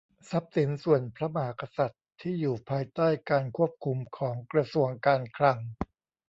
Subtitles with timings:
[0.29, 5.57] ทรัพย์สินส่วนพระมหากษัตริย์ ที่อยู่ภายใต้การควบคุมของกระทรวงการคลัง